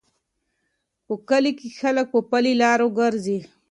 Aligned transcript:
په 1.05 1.13
کلي 1.29 1.51
کې 1.59 1.67
خلک 1.79 2.05
په 2.13 2.19
پلي 2.29 2.53
لارو 2.61 2.87
ګرځي. 2.99 3.39